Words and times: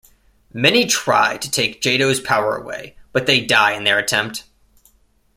Many 0.51 0.87
try 0.87 1.37
to 1.37 1.51
take 1.51 1.79
Jado's 1.79 2.19
power 2.19 2.55
away, 2.57 2.95
but 3.11 3.27
they 3.27 3.39
die 3.45 3.73
in 3.73 3.83
their 3.83 3.99
attempt. 3.99 4.45